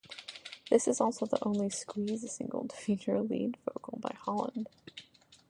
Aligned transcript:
This 0.71 0.87
is 0.87 0.99
also 0.99 1.27
the 1.27 1.37
only 1.45 1.69
Squeeze 1.69 2.27
single 2.31 2.67
to 2.67 2.75
feature 2.75 3.13
a 3.13 3.21
lead 3.21 3.55
vocal 3.67 3.99
by 3.99 4.15
Holland. 4.19 4.67